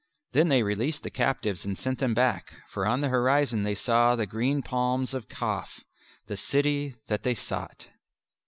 Then 0.31 0.47
they 0.47 0.63
released 0.63 1.03
the 1.03 1.11
captives 1.11 1.63
and 1.63 1.77
sent 1.77 1.99
them 1.99 2.15
back, 2.15 2.53
for 2.67 2.87
on 2.87 3.01
the 3.01 3.09
horizon 3.09 3.61
they 3.61 3.75
saw 3.75 4.15
the 4.15 4.25
green 4.25 4.63
palms 4.63 5.13
of 5.13 5.29
Kaf, 5.29 5.83
the 6.25 6.37
city 6.37 6.95
that 7.07 7.21
they 7.21 7.35
sought. 7.35 7.89